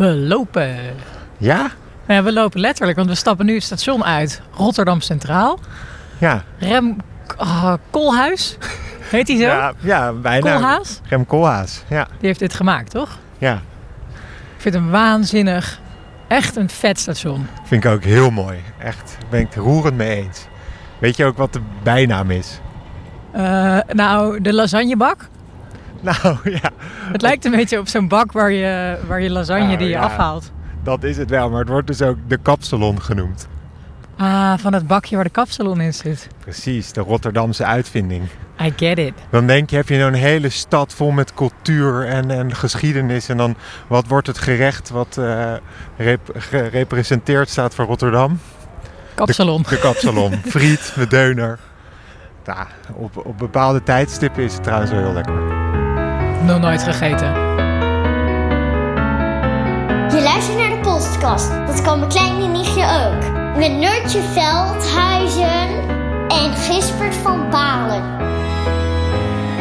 We 0.00 0.16
lopen. 0.16 0.76
Ja? 1.38 1.56
Nou 2.06 2.20
ja, 2.20 2.22
we 2.22 2.32
lopen 2.32 2.60
letterlijk, 2.60 2.96
want 2.96 3.08
we 3.10 3.14
stappen 3.14 3.46
nu 3.46 3.54
het 3.54 3.62
station 3.62 4.04
uit. 4.04 4.42
Rotterdam 4.50 5.00
Centraal. 5.00 5.58
Ja. 6.18 6.44
Rem 6.58 6.96
ah, 7.36 7.74
Koolhuis. 7.90 8.56
Heet 9.00 9.28
hij 9.28 9.36
zo? 9.36 9.42
Ja, 9.42 9.72
ja 9.80 10.12
bijna. 10.12 10.52
Koolhaas? 10.52 11.00
Rem 11.08 11.26
Koolhaas, 11.26 11.82
ja. 11.88 12.04
Die 12.04 12.26
heeft 12.26 12.38
dit 12.38 12.54
gemaakt, 12.54 12.90
toch? 12.90 13.18
Ja, 13.38 13.54
Ik 14.56 14.60
vind 14.60 14.74
hem 14.74 14.90
waanzinnig. 14.90 15.80
Echt 16.28 16.56
een 16.56 16.70
vet 16.70 16.98
station. 16.98 17.46
vind 17.64 17.84
ik 17.84 17.90
ook 17.90 18.04
heel 18.04 18.30
mooi. 18.30 18.58
Echt, 18.78 19.16
ben 19.30 19.40
ik 19.40 19.46
het 19.46 19.56
roerend 19.56 19.96
mee 19.96 20.16
eens. 20.16 20.46
Weet 20.98 21.16
je 21.16 21.24
ook 21.24 21.36
wat 21.36 21.52
de 21.52 21.60
bijnaam 21.82 22.30
is? 22.30 22.60
Eh, 23.32 23.78
nou, 23.92 24.40
de 24.40 24.52
lasagnebak. 24.52 25.28
Nou 26.02 26.38
ja, 26.44 26.70
Het 27.12 27.22
lijkt 27.22 27.44
een 27.44 27.50
beetje 27.50 27.78
op 27.78 27.88
zo'n 27.88 28.08
bak 28.08 28.32
waar 28.32 28.52
je, 28.52 28.96
waar 29.06 29.20
je 29.22 29.30
lasagne 29.30 29.64
Nou, 29.66 29.76
die 29.78 29.86
je 29.86 29.92
ja. 29.92 30.00
afhaalt. 30.02 30.52
dat 30.82 31.02
is 31.04 31.16
het 31.16 31.30
wel. 31.30 31.50
Maar 31.50 31.60
het 31.60 31.68
wordt 31.68 31.86
dus 31.86 32.02
ook 32.02 32.16
de 32.26 32.36
kapsalon 32.36 33.02
genoemd. 33.02 33.48
Ah, 34.16 34.58
van 34.58 34.72
het 34.74 34.86
bakje 34.86 35.14
waar 35.14 35.24
de 35.24 35.30
kapsalon 35.30 35.80
in 35.80 35.94
zit. 35.94 36.28
Precies, 36.38 36.92
de 36.92 37.00
Rotterdamse 37.00 37.64
uitvinding. 37.64 38.22
I 38.62 38.72
get 38.76 38.98
it. 38.98 39.12
Dan 39.30 39.46
denk 39.46 39.70
je, 39.70 39.76
heb 39.76 39.88
je 39.88 39.96
nou 39.96 40.08
een 40.08 40.18
hele 40.18 40.48
stad 40.48 40.94
vol 40.94 41.10
met 41.10 41.34
cultuur 41.34 42.06
en, 42.06 42.30
en 42.30 42.54
geschiedenis. 42.54 43.28
En 43.28 43.36
dan, 43.36 43.54
wat 43.86 44.06
wordt 44.06 44.26
het 44.26 44.38
gerecht 44.38 44.90
wat 44.90 45.16
eh, 45.18 45.52
rep- 45.96 46.30
gerepresenteerd 46.38 47.48
staat 47.48 47.74
voor 47.74 47.84
Rotterdam? 47.84 48.40
Kapsalon. 49.14 49.62
De 49.68 49.78
kapsalon. 49.78 50.32
Friet, 50.48 50.92
met 50.96 51.10
deuner. 51.10 51.58
Ja, 52.44 52.66
op, 52.94 53.26
op 53.26 53.38
bepaalde 53.38 53.82
tijdstippen 53.82 54.42
is 54.42 54.52
het 54.52 54.62
trouwens 54.62 54.90
wel 54.90 55.00
heel 55.02 55.12
lekker. 55.12 55.49
Nog 56.42 56.60
nooit 56.60 56.82
gegeten. 56.82 57.28
Je 60.10 60.20
luistert 60.22 60.58
naar 60.58 60.70
de 60.70 60.78
podcast. 60.82 61.50
Dat 61.66 61.82
kan 61.82 61.98
mijn 61.98 62.10
kleine 62.10 62.46
nichtje 62.46 62.82
ook. 62.82 63.38
Met 63.56 63.72
Noortje 63.72 64.20
Veldhuizen 64.32 65.88
en 66.28 66.52
Gispert 66.56 67.14
van 67.14 67.50
Balen. 67.50 68.02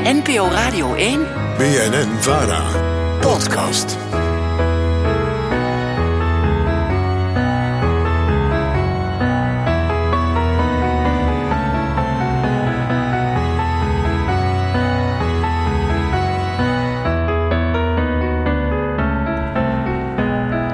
NPO 0.04 0.48
Radio 0.52 0.94
1 0.94 1.20
BNN 1.58 2.10
Vara. 2.20 2.62
Podcast. 3.22 3.98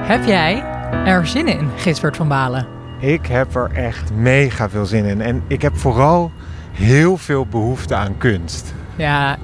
Heb 0.06 0.24
jij 0.24 0.62
er 1.04 1.26
zin 1.26 1.46
in, 1.46 1.70
Gisbert 1.76 2.16
van 2.16 2.28
Balen? 2.28 2.66
Ik 2.98 3.26
heb 3.26 3.54
er 3.54 3.70
echt 3.72 4.10
mega 4.14 4.68
veel 4.68 4.86
zin 4.86 5.04
in. 5.04 5.20
En 5.20 5.42
ik 5.46 5.62
heb 5.62 5.76
vooral 5.76 6.32
heel 6.72 7.16
veel 7.16 7.46
behoefte 7.46 7.94
aan 7.94 8.18
kunst. 8.18 8.74
Ja 8.96 9.36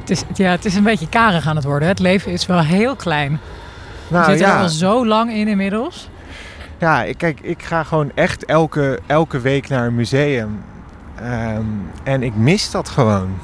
het, 0.00 0.10
is, 0.10 0.22
ja, 0.34 0.50
het 0.50 0.64
is 0.64 0.74
een 0.74 0.82
beetje 0.82 1.08
karig 1.08 1.46
aan 1.46 1.56
het 1.56 1.64
worden. 1.64 1.88
Het 1.88 1.98
leven 1.98 2.32
is 2.32 2.46
wel 2.46 2.60
heel 2.60 2.96
klein. 2.96 3.30
We 4.08 4.14
Nou 4.14 4.30
zitten 4.30 4.46
er 4.46 4.60
al 4.62 4.68
zo 4.68 5.06
lang 5.06 5.32
in 5.32 5.48
inmiddels. 5.48 6.08
ja 6.78 7.02
ik, 7.02 7.18
kijk, 7.18 7.40
ik 7.40 7.62
ga 7.62 7.82
gewoon 7.82 8.10
echt 8.14 8.44
elke, 8.44 8.98
elke 9.06 9.40
week 9.40 9.68
naar 9.68 9.86
een 9.86 9.94
museum. 9.94 10.62
Ehm, 11.14 11.64
en 12.02 12.22
ik 12.22 12.34
mis 12.36 12.70
dat 12.70 12.88
gewoon. 12.88 13.38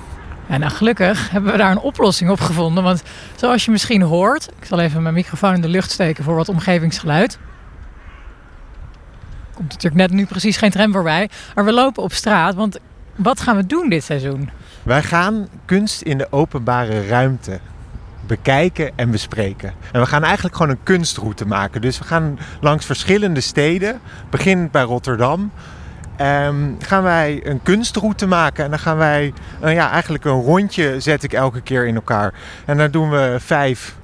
En 0.48 0.60
nou, 0.60 0.72
gelukkig 0.72 1.30
hebben 1.30 1.52
we 1.52 1.58
daar 1.58 1.70
een 1.70 1.78
oplossing 1.78 2.30
op 2.30 2.41
gevonden. 2.41 2.84
Want 2.84 3.02
zoals 3.36 3.64
je 3.64 3.70
misschien 3.70 4.02
hoort... 4.02 4.48
Ik 4.60 4.64
zal 4.64 4.80
even 4.80 5.02
mijn 5.02 5.14
microfoon 5.14 5.54
in 5.54 5.60
de 5.60 5.68
lucht 5.68 5.91
steken 5.91 6.24
voor 6.24 6.34
wat 6.34 6.48
omgevingsgeluid. 6.48 7.38
Komt 9.54 9.69
natuurlijk 9.69 9.94
net 9.94 10.10
nu 10.10 10.26
precies 10.26 10.56
geen 10.56 10.70
tram 10.70 10.92
voorbij. 10.92 11.30
Maar 11.54 11.64
we 11.64 11.72
lopen 11.72 12.02
op 12.02 12.12
straat, 12.12 12.54
want 12.54 12.78
wat 13.16 13.41
gaan 13.41 13.56
we 13.56 13.66
doen 13.66 13.88
dit 13.88 14.04
seizoen? 14.04 14.50
Wij 14.82 15.03
gaan 15.03 15.48
kunst 15.64 16.03
in 16.03 16.19
de 16.19 16.26
openbare 16.31 17.06
ruimte 17.06 17.60
bekijken 18.26 18.91
en 18.97 19.10
bespreken. 19.10 19.72
En 19.92 20.00
we 20.00 20.06
gaan 20.06 20.25
eigenlijk 20.25 20.56
gewoon 20.56 20.70
een 20.70 20.82
kunstroute 20.82 21.47
maken. 21.47 21.81
Dus 21.81 21.98
we 21.98 22.04
gaan 22.04 22.38
langs 22.60 22.87
verschillende 22.87 23.41
steden, 23.41 24.00
beginnend 24.31 24.70
bij 24.70 24.82
Rotterdam. 24.82 25.50
Ehm, 26.19 26.73
gaan 26.79 27.03
wij 27.03 27.41
een 27.45 27.62
kunstroute 27.62 28.27
maken 28.27 28.65
en 28.65 28.71
dan 28.71 28.79
gaan 28.79 28.97
wij, 28.97 29.33
nou 29.61 29.73
ja, 29.73 29.91
eigenlijk 29.91 30.25
een 30.25 30.43
rondje 30.43 31.01
zet 31.01 31.23
ik 31.23 31.33
elke 31.33 31.61
keer 31.61 31.87
in 31.87 31.95
elkaar. 31.95 32.34
En 32.65 32.77
daar 32.77 32.91
doen 32.91 33.11
we 33.11 33.37
vijf, 33.41 33.97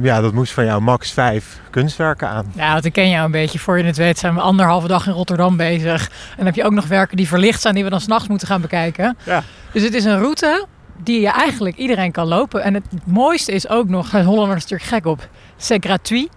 ja, 0.00 0.20
dat 0.20 0.32
moest 0.32 0.52
van 0.52 0.64
jou, 0.64 0.80
max 0.80 1.12
vijf 1.12 1.60
kunstwerken 1.70 2.28
aan. 2.28 2.52
Ja, 2.54 2.72
want 2.72 2.84
ik 2.84 2.92
ken 2.92 3.10
jou 3.10 3.24
een 3.24 3.30
beetje. 3.30 3.58
Voor 3.58 3.78
je 3.78 3.84
het 3.84 3.96
weet 3.96 4.18
zijn 4.18 4.34
we 4.34 4.40
anderhalve 4.40 4.88
dag 4.88 5.06
in 5.06 5.12
Rotterdam 5.12 5.56
bezig. 5.56 6.04
En 6.04 6.36
dan 6.36 6.46
heb 6.46 6.54
je 6.54 6.64
ook 6.64 6.72
nog 6.72 6.86
werken 6.86 7.16
die 7.16 7.28
verlicht 7.28 7.60
zijn... 7.60 7.74
die 7.74 7.84
we 7.84 7.90
dan 7.90 8.00
s'nachts 8.00 8.28
moeten 8.28 8.48
gaan 8.48 8.60
bekijken. 8.60 9.16
Ja. 9.24 9.42
Dus 9.72 9.82
het 9.82 9.94
is 9.94 10.04
een 10.04 10.18
route 10.18 10.66
die 11.02 11.20
je 11.20 11.30
eigenlijk 11.30 11.76
iedereen 11.76 12.12
kan 12.12 12.26
lopen. 12.26 12.62
En 12.62 12.74
het 12.74 12.84
mooiste 13.04 13.52
is 13.52 13.68
ook 13.68 13.88
nog... 13.88 14.10
Hollanders 14.10 14.62
natuurlijk 14.62 14.90
gek 14.90 15.06
op. 15.06 15.28
C'est 15.56 15.84
gratuit. 15.84 16.28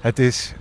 Het 0.00 0.18
is 0.18 0.54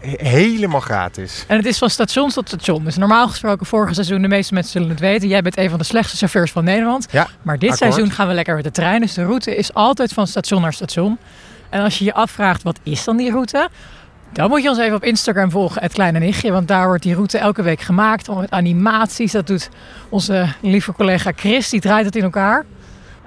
helemaal 0.00 0.80
gratis. 0.80 1.44
En 1.48 1.56
het 1.56 1.66
is 1.66 1.78
van 1.78 1.90
station 1.90 2.30
tot 2.30 2.48
station. 2.48 2.84
Dus 2.84 2.96
normaal 2.96 3.28
gesproken 3.28 3.66
vorige 3.66 3.94
seizoen, 3.94 4.22
de 4.22 4.28
meeste 4.28 4.54
mensen 4.54 4.72
zullen 4.72 4.88
het 4.88 5.00
weten. 5.00 5.28
Jij 5.28 5.42
bent 5.42 5.58
een 5.58 5.70
van 5.70 5.78
de 5.78 5.84
slechtste 5.84 6.16
chauffeurs 6.16 6.50
van 6.52 6.64
Nederland. 6.64 7.06
Ja, 7.10 7.26
Maar 7.42 7.58
dit 7.58 7.70
akkoord. 7.72 7.92
seizoen 7.92 8.10
gaan 8.14 8.28
we 8.28 8.34
lekker 8.34 8.54
met 8.54 8.64
de 8.64 8.70
trein. 8.70 9.00
Dus 9.00 9.14
de 9.14 9.24
route 9.24 9.56
is 9.56 9.74
altijd 9.74 10.12
van 10.12 10.26
station 10.26 10.62
naar 10.62 10.72
station. 10.72 11.18
En 11.70 11.82
als 11.82 11.98
je 11.98 12.04
je 12.04 12.14
afvraagt, 12.14 12.62
wat 12.62 12.78
is 12.82 13.04
dan 13.04 13.16
die 13.16 13.30
route? 13.30 13.68
Dan 14.32 14.48
moet 14.48 14.62
je 14.62 14.68
ons 14.68 14.78
even 14.78 14.96
op 14.96 15.04
Instagram 15.04 15.50
volgen, 15.50 15.82
het 15.82 15.92
kleine 15.92 16.18
nichtje. 16.18 16.52
Want 16.52 16.68
daar 16.68 16.86
wordt 16.86 17.02
die 17.02 17.14
route 17.14 17.38
elke 17.38 17.62
week 17.62 17.80
gemaakt. 17.80 18.34
Met 18.34 18.50
animaties. 18.50 19.32
Dat 19.32 19.46
doet 19.46 19.68
onze 20.08 20.46
lieve 20.62 20.92
collega 20.92 21.32
Chris. 21.36 21.68
Die 21.68 21.80
draait 21.80 22.04
het 22.06 22.16
in 22.16 22.22
elkaar. 22.22 22.64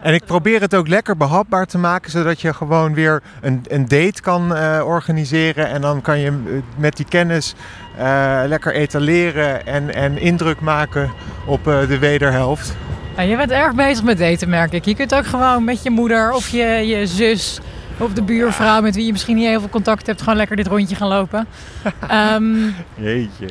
En 0.01 0.13
ik 0.13 0.25
probeer 0.25 0.61
het 0.61 0.75
ook 0.75 0.87
lekker 0.87 1.17
behapbaar 1.17 1.65
te 1.65 1.77
maken, 1.77 2.11
zodat 2.11 2.41
je 2.41 2.53
gewoon 2.53 2.93
weer 2.93 3.21
een, 3.41 3.65
een 3.67 3.87
date 3.87 4.21
kan 4.21 4.55
eh, 4.55 4.81
organiseren. 4.85 5.67
En 5.67 5.81
dan 5.81 6.01
kan 6.01 6.19
je 6.19 6.27
eh, 6.27 6.53
met 6.77 6.97
die 6.97 7.05
kennis 7.05 7.53
eh, 7.97 8.41
lekker 8.47 8.73
etaleren 8.73 9.65
en, 9.65 9.93
en 9.93 10.17
indruk 10.17 10.59
maken 10.59 11.11
op 11.45 11.63
de 11.63 11.97
wederhelft. 11.99 12.75
Ja, 13.15 13.21
je 13.21 13.35
bent 13.35 13.51
erg 13.51 13.73
bezig 13.75 14.03
met 14.03 14.17
daten, 14.17 14.49
merk 14.49 14.71
ik. 14.71 14.85
Je 14.85 14.95
kunt 14.95 15.15
ook 15.15 15.25
gewoon 15.25 15.63
met 15.63 15.83
je 15.83 15.89
moeder 15.89 16.31
of 16.31 16.49
je, 16.49 16.65
je 16.65 17.07
zus 17.07 17.59
of 17.97 18.13
de 18.13 18.21
buurvrouw 18.21 18.81
met 18.81 18.95
wie 18.95 19.05
je 19.05 19.11
misschien 19.11 19.35
niet 19.35 19.47
heel 19.47 19.59
veel 19.59 19.69
contact 19.69 20.07
hebt, 20.07 20.19
gewoon 20.19 20.35
lekker 20.35 20.55
dit 20.55 20.67
rondje 20.67 20.95
gaan 20.95 21.07
lopen. 21.07 21.47
Ehm, 22.07 22.55
Jeetje. 22.95 23.47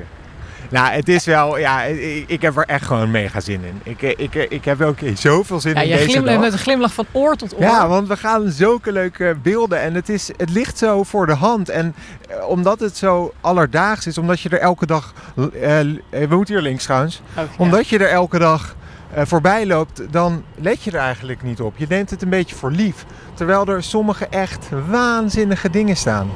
Nou, 0.70 0.92
het 0.92 1.08
is 1.08 1.24
wel, 1.24 1.58
ja, 1.58 1.82
ik, 1.82 2.24
ik 2.26 2.42
heb 2.42 2.56
er 2.56 2.64
echt 2.64 2.86
gewoon 2.86 3.10
mega 3.10 3.40
zin 3.40 3.60
in. 3.64 3.80
Ik, 3.82 4.02
ik, 4.02 4.34
ik 4.34 4.64
heb 4.64 4.80
ook 4.80 4.98
zoveel 5.14 5.60
zin 5.60 5.74
ja, 5.74 5.80
in 5.80 5.88
je 5.88 5.94
deze 5.94 6.08
glimlacht 6.08 6.34
dag. 6.34 6.44
met 6.44 6.52
een 6.52 6.58
glimlach 6.58 6.92
van 6.94 7.06
oor 7.12 7.36
tot 7.36 7.54
oor. 7.54 7.60
Ja, 7.60 7.88
want 7.88 8.08
we 8.08 8.16
gaan 8.16 8.50
zulke 8.50 8.92
leuke 8.92 9.36
beelden 9.42 9.80
en 9.80 9.94
het, 9.94 10.08
is, 10.08 10.30
het 10.36 10.50
ligt 10.50 10.78
zo 10.78 11.02
voor 11.02 11.26
de 11.26 11.34
hand. 11.34 11.68
En 11.68 11.94
eh, 12.28 12.48
omdat 12.48 12.80
het 12.80 12.96
zo 12.96 13.32
alledaags 13.40 14.06
is, 14.06 14.18
omdat 14.18 14.40
je 14.40 14.48
er 14.48 14.58
elke 14.60 14.86
dag... 14.86 15.12
eh, 15.36 15.80
eh, 15.80 15.86
we 16.10 16.36
moeten 16.36 16.54
hier 16.54 16.62
links 16.62 16.84
trouwens. 16.84 17.22
Omdat 17.58 17.88
je 17.88 17.98
er 17.98 18.10
elke 18.10 18.38
dag 18.38 18.76
eh, 19.14 19.22
voorbij 19.26 19.66
loopt, 19.66 20.02
dan 20.10 20.44
let 20.54 20.82
je 20.82 20.90
er 20.90 20.98
eigenlijk 20.98 21.42
niet 21.42 21.60
op. 21.60 21.76
Je 21.76 21.86
neemt 21.88 22.10
het 22.10 22.22
een 22.22 22.28
beetje 22.28 22.56
voor 22.56 22.70
lief. 22.70 23.04
Terwijl 23.34 23.66
er 23.66 23.82
sommige 23.82 24.26
echt 24.26 24.68
waanzinnige 24.88 25.70
dingen 25.70 25.96
staan. 25.96 26.30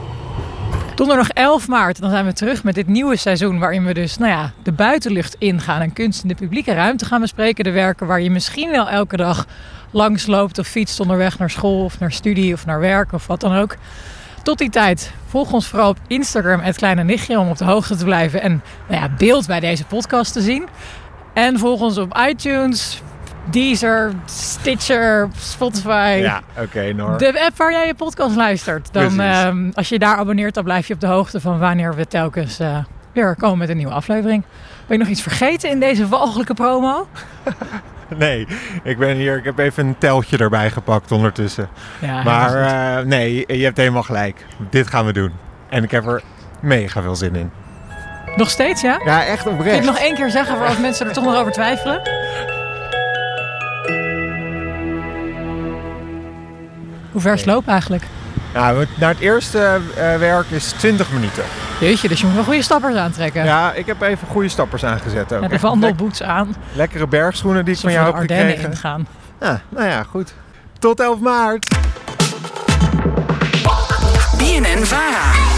Donderdag 0.94 1.28
11 1.28 1.68
maart, 1.68 2.00
dan 2.00 2.10
zijn 2.10 2.24
we 2.24 2.32
terug 2.32 2.64
met 2.64 2.74
dit 2.74 2.86
nieuwe 2.86 3.16
seizoen. 3.16 3.58
Waarin 3.58 3.84
we 3.84 3.94
dus 3.94 4.18
nou 4.18 4.30
ja, 4.30 4.52
de 4.62 4.72
buitenlucht 4.72 5.36
ingaan 5.38 5.80
en 5.80 5.92
kunst 5.92 6.22
in 6.22 6.28
de 6.28 6.34
publieke 6.34 6.72
ruimte 6.72 7.04
gaan 7.04 7.20
bespreken. 7.20 7.64
De 7.64 7.70
werken 7.70 8.06
waar 8.06 8.20
je 8.20 8.30
misschien 8.30 8.70
wel 8.70 8.88
elke 8.88 9.16
dag 9.16 9.46
langs 9.90 10.26
loopt 10.26 10.58
of 10.58 10.66
fietst 10.66 11.00
onderweg 11.00 11.38
naar 11.38 11.50
school 11.50 11.84
of 11.84 11.98
naar 11.98 12.12
studie 12.12 12.54
of 12.54 12.66
naar 12.66 12.80
werk 12.80 13.12
of 13.12 13.26
wat 13.26 13.40
dan 13.40 13.56
ook. 13.56 13.76
Tot 14.42 14.58
die 14.58 14.70
tijd, 14.70 15.12
volg 15.26 15.52
ons 15.52 15.66
vooral 15.66 15.88
op 15.88 15.98
Instagram, 16.06 16.60
het 16.60 16.76
kleine 16.76 17.04
nichtje, 17.04 17.38
om 17.38 17.48
op 17.48 17.58
de 17.58 17.64
hoogte 17.64 17.96
te 17.96 18.04
blijven 18.04 18.42
en 18.42 18.62
nou 18.88 19.00
ja, 19.00 19.10
beeld 19.18 19.46
bij 19.46 19.60
deze 19.60 19.84
podcast 19.84 20.32
te 20.32 20.40
zien. 20.40 20.66
En 21.32 21.58
volg 21.58 21.80
ons 21.80 21.98
op 21.98 22.18
iTunes, 22.28 23.02
Deezer, 23.50 24.12
Stitcher, 24.24 25.28
Spotify. 25.38 26.18
Ja, 26.22 26.40
oké 26.60 26.92
Noor. 26.92 27.18
De 27.18 27.44
app 27.44 27.56
waar 27.56 27.72
jij 27.72 27.86
je 27.86 27.94
podcast 27.94 28.36
luistert. 28.36 28.88
Dan, 28.92 29.20
ehm, 29.20 29.70
als 29.74 29.88
je 29.88 29.98
daar 29.98 30.16
abonneert, 30.16 30.54
dan 30.54 30.64
blijf 30.64 30.86
je 30.88 30.94
op 30.94 31.00
de 31.00 31.06
hoogte 31.06 31.40
van 31.40 31.58
wanneer 31.58 31.94
we 31.94 32.06
telkens 32.06 32.58
eh, 32.58 32.76
weer 33.12 33.36
komen 33.36 33.58
met 33.58 33.68
een 33.68 33.76
nieuwe 33.76 33.92
aflevering. 33.92 34.42
Ben 34.86 34.96
je 34.96 35.02
nog 35.02 35.12
iets 35.12 35.22
vergeten 35.22 35.70
in 35.70 35.80
deze 35.80 36.08
walgelijke 36.08 36.54
promo? 36.54 37.06
Nee, 38.18 38.46
ik 38.82 38.98
ben 38.98 39.16
hier, 39.16 39.36
ik 39.38 39.44
heb 39.44 39.58
even 39.58 39.86
een 39.86 39.98
teltje 39.98 40.36
erbij 40.38 40.70
gepakt 40.70 41.12
ondertussen. 41.12 41.68
Ja, 41.98 42.22
Maar 42.22 42.54
eh, 42.54 43.04
nee, 43.04 43.44
je 43.58 43.64
hebt 43.64 43.76
helemaal 43.76 44.02
gelijk. 44.02 44.44
Dit 44.70 44.88
gaan 44.88 45.06
we 45.06 45.12
doen. 45.12 45.32
En 45.68 45.82
ik 45.82 45.90
heb 45.90 46.06
er 46.06 46.22
mega 46.60 47.02
veel 47.02 47.16
zin 47.16 47.34
in. 47.34 47.50
nog 48.36 48.50
steeds, 48.50 48.80
ja? 48.80 49.00
Ja, 49.04 49.24
echt 49.24 49.42
Kun 49.42 49.52
je 49.52 49.58
oprecht. 49.58 49.76
het 49.76 49.84
nog 49.86 49.98
één 49.98 50.14
keer 50.14 50.30
zeggen 50.30 50.56
voor 50.56 50.66
als 50.66 50.78
mensen 50.78 51.06
er 51.06 51.12
toch 51.12 51.24
nog 51.24 51.36
over 51.36 51.52
twijfelen? 51.52 52.00
Hoe 57.14 57.22
ver 57.22 57.32
is 57.32 57.40
het 57.40 57.48
lopen 57.48 57.72
eigenlijk? 57.72 58.02
Ja, 58.54 58.74
we- 58.74 58.86
naar 58.98 59.08
het 59.10 59.18
eerste 59.20 59.80
eh, 59.96 60.16
werk 60.18 60.50
is 60.50 60.70
20 60.78 61.10
minuten. 61.12 61.42
Jeetje, 61.80 62.08
dus 62.08 62.20
je 62.20 62.26
moet 62.26 62.34
wel 62.34 62.44
goede 62.44 62.62
stappers 62.62 62.94
aantrekken. 62.96 63.44
Ja, 63.44 63.72
ik 63.72 63.86
heb 63.86 64.02
even 64.02 64.28
goede 64.28 64.48
stappers 64.48 64.84
aangezet 64.84 65.32
ook. 65.32 65.40
Met 65.40 65.50
de 65.50 65.58
wandelboots 65.58 66.22
aan. 66.22 66.46
lek- 66.46 66.76
lekkere 66.76 67.06
bergschoenen 67.06 67.64
die 67.64 67.74
ik 67.74 67.80
van 67.80 67.92
jou 67.92 68.06
heb 68.06 68.14
Ardennen 68.14 68.46
gekregen. 68.46 68.70
ingaan. 68.70 69.06
Ja, 69.40 69.60
nou 69.68 69.86
ja, 69.88 70.02
goed. 70.02 70.34
Tot 70.78 71.00
11 71.00 71.18
maart. 71.20 71.76
BNN 74.38 74.84
Vara. 74.84 75.53